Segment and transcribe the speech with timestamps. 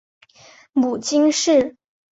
[0.73, 1.77] 母金氏。